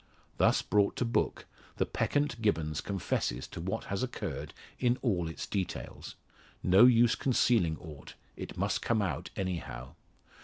[0.37, 1.45] Thus brought to book,
[1.77, 6.15] the peccant Gibbons confesses to what has occurred in all its details.
[6.63, 9.93] No use concealing aught it must come out anyhow.